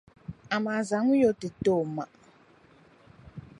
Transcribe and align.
dinzuɣu 0.49 0.75
zaŋmi 0.89 1.15
ya 1.21 1.27
o 1.31 1.33
n-ti 1.33 1.47
n 1.49 1.53
ti 1.63 1.69
o 1.79 1.83
ma 1.95 2.03